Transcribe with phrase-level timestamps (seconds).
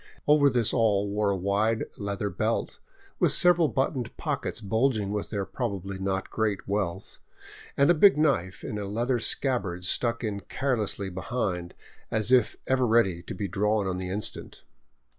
[0.27, 2.79] Over this all wore a wide leather belt,
[3.19, 7.19] with several buttoned pockets bulging with their probably not great wealth,
[7.77, 11.75] and a big knife in a leather scabbard stuck in carelessly behind,
[12.09, 14.63] as if ever ready to be drawn on the instant.